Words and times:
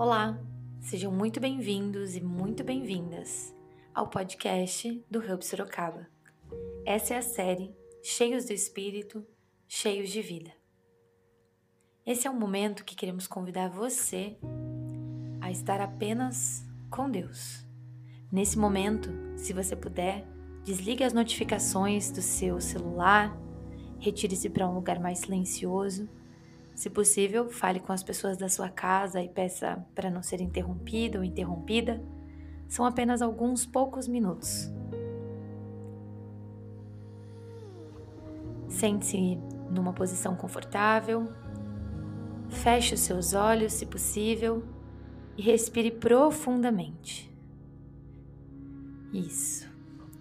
Olá, 0.00 0.40
sejam 0.80 1.12
muito 1.12 1.40
bem-vindos 1.40 2.16
e 2.16 2.22
muito 2.22 2.64
bem-vindas 2.64 3.54
ao 3.94 4.08
podcast 4.08 5.04
do 5.10 5.18
Hub 5.18 5.44
Sorocaba. 5.44 6.08
Essa 6.86 7.12
é 7.12 7.18
a 7.18 7.22
série 7.22 7.76
Cheios 8.02 8.46
do 8.46 8.54
Espírito, 8.54 9.22
Cheios 9.68 10.08
de 10.08 10.22
Vida. 10.22 10.52
Esse 12.06 12.26
é 12.26 12.30
um 12.30 12.38
momento 12.38 12.82
que 12.82 12.96
queremos 12.96 13.26
convidar 13.26 13.68
você 13.68 14.38
a 15.38 15.50
estar 15.50 15.82
apenas 15.82 16.66
com 16.88 17.10
Deus. 17.10 17.66
Nesse 18.32 18.58
momento, 18.58 19.10
se 19.36 19.52
você 19.52 19.76
puder, 19.76 20.26
desligue 20.64 21.04
as 21.04 21.12
notificações 21.12 22.10
do 22.10 22.22
seu 22.22 22.58
celular, 22.58 23.38
retire-se 23.98 24.48
para 24.48 24.66
um 24.66 24.76
lugar 24.76 24.98
mais 24.98 25.18
silencioso 25.18 26.08
se 26.80 26.88
possível, 26.88 27.50
fale 27.50 27.78
com 27.78 27.92
as 27.92 28.02
pessoas 28.02 28.38
da 28.38 28.48
sua 28.48 28.70
casa 28.70 29.20
e 29.20 29.28
peça 29.28 29.84
para 29.94 30.10
não 30.10 30.22
ser 30.22 30.40
interrompido 30.40 31.18
ou 31.18 31.24
interrompida. 31.24 32.02
São 32.70 32.86
apenas 32.86 33.20
alguns 33.20 33.66
poucos 33.66 34.08
minutos. 34.08 34.72
Sente-se 38.66 39.38
numa 39.70 39.92
posição 39.92 40.34
confortável. 40.34 41.30
Feche 42.48 42.94
os 42.94 43.00
seus 43.00 43.34
olhos, 43.34 43.74
se 43.74 43.84
possível, 43.84 44.64
e 45.36 45.42
respire 45.42 45.90
profundamente. 45.90 47.30
Isso. 49.12 49.68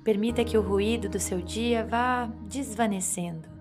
Permita 0.04 0.44
que 0.44 0.58
o 0.58 0.62
ruído 0.62 1.08
do 1.08 1.22
seu 1.22 1.42
dia 1.42 1.86
vá 1.86 2.26
desvanecendo. 2.50 3.59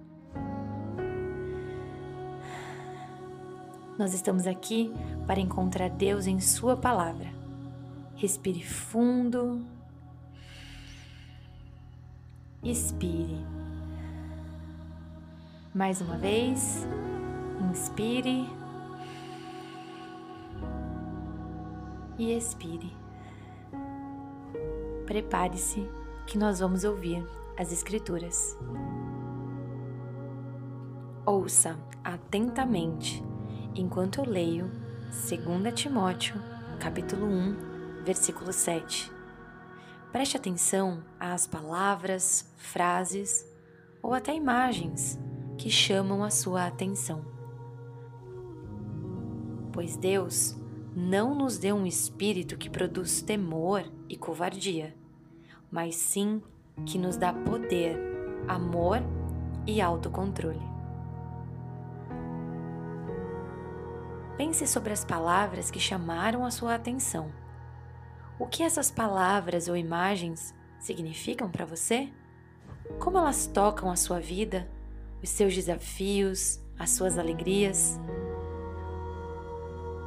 Nós 3.99 4.15
estamos 4.15 4.47
aqui 4.47 4.95
para 5.27 5.41
encontrar 5.41 5.91
Deus 5.91 6.29
em 6.29 6.39
Sua 6.39 6.77
palavra. 6.77 7.27
Respire 8.15 8.63
fundo. 8.63 9.67
Expire. 12.63 13.45
Mais 15.75 16.01
uma 16.01 16.17
vez. 16.17 16.87
Inspire. 17.69 18.49
E 22.17 22.33
expire. 22.33 22.97
Prepare-se 25.07 25.85
que 26.25 26.39
nós 26.39 26.61
vamos 26.61 26.85
ouvir 26.85 27.27
as 27.59 27.73
Escrituras. 27.73 28.57
Ouça 31.27 31.77
atentamente 32.05 33.28
enquanto 33.81 34.19
eu 34.19 34.29
leio 34.29 34.71
2 35.07 35.75
Timóteo, 35.75 36.35
capítulo 36.81 37.27
1, 37.27 38.03
versículo 38.05 38.53
7. 38.53 39.11
Preste 40.11 40.37
atenção 40.37 41.03
às 41.19 41.47
palavras, 41.47 42.53
frases 42.57 43.47
ou 44.03 44.13
até 44.13 44.35
imagens 44.35 45.19
que 45.57 45.71
chamam 45.71 46.25
a 46.25 46.31
sua 46.31 46.67
atenção. 46.67 47.25
Pois 49.73 49.97
Deus 49.97 50.57
não 50.97 51.35
nos 51.35 51.57
deu 51.57 51.77
um 51.77 51.87
espírito 51.87 52.59
que 52.59 52.69
produz 52.69 53.23
temor 53.23 53.85
e 54.09 54.17
covardia, 54.17 54.95
mas 55.71 55.95
sim 55.95 56.43
que 56.85 56.99
nos 56.99 57.17
dá 57.17 57.33
poder, 57.33 57.97
amor 58.49 58.99
e 59.67 59.81
autocontrole. 59.81 60.78
Pense 64.39 64.69
sobre 64.69 64.93
as 64.93 65.05
palavras 65.05 65.69
que 65.69 65.81
chamaram 65.81 66.47
a 66.47 66.51
sua 66.53 66.77
atenção. 66.77 67.29
O 68.39 68.47
que 68.47 68.63
essas 68.63 68.89
palavras 68.89 69.67
ou 69.67 69.77
imagens 69.77 70.55
significam 70.79 71.51
para 71.51 71.67
você? 71.67 72.09
Como 73.01 73.19
elas 73.19 73.49
tocam 73.49 73.91
a 73.91 73.97
sua 73.97 74.21
vida, 74.21 74.71
os 75.21 75.29
seus 75.29 75.57
desafios, 75.57 76.61
as 76.79 76.91
suas 76.91 77.19
alegrias? 77.19 77.99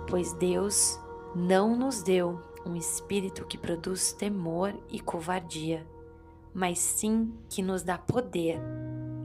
Pois 0.10 0.32
Deus 0.32 0.98
não 1.36 1.76
nos 1.76 2.02
deu 2.02 2.42
um 2.66 2.78
espírito 2.78 3.46
que 3.46 3.58
produz 3.58 4.14
temor 4.14 4.74
e 4.90 5.02
covardia, 5.02 5.86
mas 6.54 6.80
sim 6.80 7.34
que 7.50 7.62
nos 7.62 7.84
dá 7.84 7.98
poder, 7.98 8.58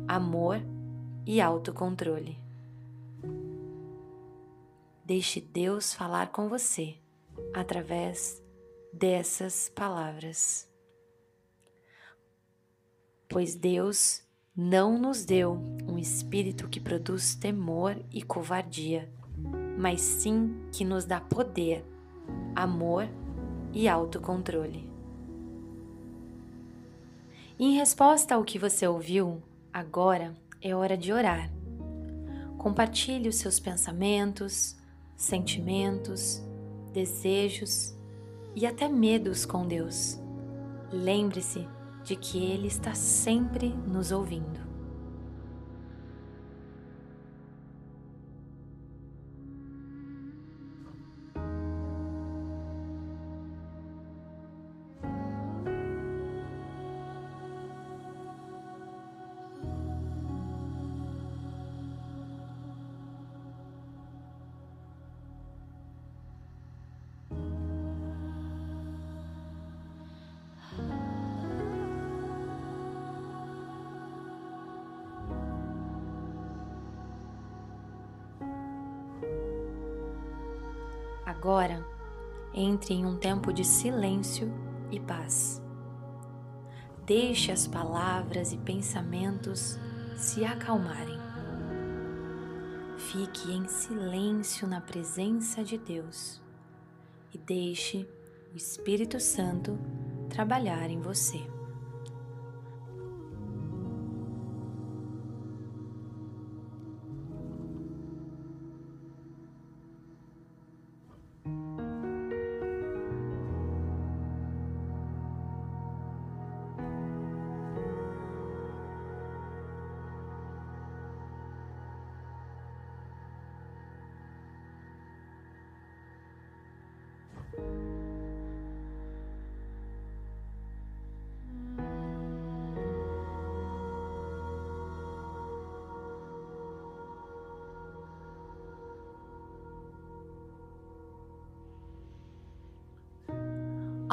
amor 0.09 0.61
e 1.25 1.41
autocontrole. 1.41 2.46
Deixe 5.06 5.41
Deus 5.41 5.94
falar 5.94 6.33
com 6.33 6.49
você 6.49 6.97
através 7.55 8.43
dessas 8.93 9.69
palavras. 9.69 10.69
Pois 13.28 13.55
Deus 13.55 14.25
não 14.56 14.99
nos 14.99 15.25
deu 15.25 15.62
um 15.87 15.97
espírito 15.97 16.69
que 16.69 16.81
produz 16.81 17.37
temor 17.37 17.97
e 18.12 18.21
covardia, 18.21 19.09
mas 19.78 20.00
sim 20.00 20.56
que 20.72 20.84
nos 20.84 21.05
dá 21.05 21.21
poder, 21.21 21.84
amor 22.56 23.09
e 23.72 23.89
autocontrole. 23.89 24.91
Em 27.61 27.77
resposta 27.77 28.34
ao 28.34 28.43
que 28.43 28.59
você 28.59 28.89
ouviu, 28.89 29.41
agora 29.72 30.34
é 30.61 30.75
hora 30.75 30.97
de 30.97 31.12
orar. 31.12 31.49
Compartilhe 32.59 33.28
os 33.28 33.37
seus 33.37 33.61
pensamentos, 33.61 34.77
sentimentos, 35.16 36.43
desejos 36.93 37.97
e 38.54 38.66
até 38.66 38.88
medos 38.88 39.44
com 39.44 39.66
Deus. 39.66 40.19
Lembre-se 40.93 41.66
de 42.04 42.16
que 42.16 42.44
Ele 42.44 42.69
está 42.69 42.94
sempre 42.94 43.69
nos 43.69 44.12
ouvindo. 44.12 44.66
Agora, 81.36 81.86
entre 82.54 82.94
em 82.94 83.04
um 83.04 83.19
tempo 83.19 83.52
de 83.52 83.62
silêncio 83.62 84.50
e 84.91 84.98
paz. 84.98 85.62
Deixe 87.04 87.52
as 87.52 87.69
palavras 87.69 88.52
e 88.52 88.56
pensamentos 88.56 89.78
se 90.16 90.47
acalmarem. 90.47 91.19
Fique 92.97 93.52
em 93.52 93.69
silêncio 93.69 94.66
na 94.66 94.80
presença 94.80 95.62
de 95.62 95.76
Deus 95.76 96.41
e 97.34 97.38
deixe 97.38 98.08
o 98.53 98.56
Espírito 98.56 99.20
Santo 99.20 99.78
trabalhar 100.30 100.88
em 100.91 101.00
você. 101.00 101.56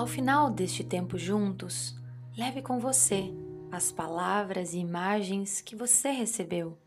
Ao 0.03 0.07
final 0.07 0.49
deste 0.49 0.83
tempo 0.83 1.17
juntos, 1.17 1.95
leve 2.35 2.61
com 2.61 2.77
você 2.77 3.33
as 3.71 3.89
palavras 3.89 4.73
e 4.73 4.79
imagens 4.79 5.61
que 5.61 5.77
você 5.77 6.09
recebeu. 6.09 6.77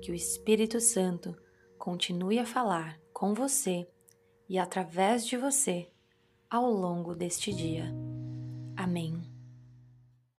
Que 0.00 0.12
o 0.12 0.14
Espírito 0.14 0.80
Santo 0.80 1.34
continue 1.76 2.38
a 2.38 2.46
falar 2.46 2.96
com 3.12 3.34
você 3.34 3.88
e 4.48 4.58
através 4.58 5.26
de 5.26 5.36
você 5.36 5.88
ao 6.48 6.70
longo 6.70 7.14
deste 7.14 7.52
dia. 7.52 7.84
Amém. 8.76 9.27